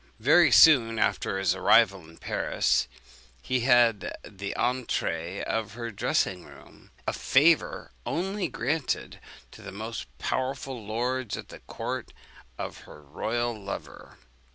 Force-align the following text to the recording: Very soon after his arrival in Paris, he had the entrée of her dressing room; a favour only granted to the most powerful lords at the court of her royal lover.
Very 0.19 0.49
soon 0.51 0.97
after 0.97 1.37
his 1.37 1.53
arrival 1.53 2.09
in 2.09 2.17
Paris, 2.17 2.87
he 3.43 3.59
had 3.59 4.11
the 4.27 4.55
entrée 4.57 5.43
of 5.43 5.73
her 5.73 5.91
dressing 5.91 6.43
room; 6.43 6.89
a 7.05 7.13
favour 7.13 7.91
only 8.03 8.47
granted 8.47 9.19
to 9.51 9.61
the 9.61 9.71
most 9.71 10.07
powerful 10.17 10.83
lords 10.87 11.37
at 11.37 11.49
the 11.49 11.59
court 11.59 12.13
of 12.57 12.79
her 12.89 12.99
royal 13.03 13.53
lover. 13.53 14.17